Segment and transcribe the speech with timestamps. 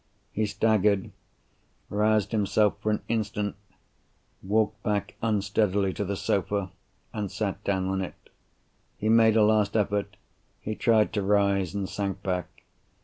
[0.31, 8.31] He staggered—roused himself for an instant—walked back unsteadily to the sofa—and sat down on it.
[8.97, 10.17] He made a last effort;
[10.59, 12.47] he tried to rise, and sank back.